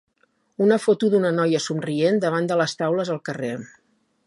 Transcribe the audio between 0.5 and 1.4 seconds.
Una foto d'una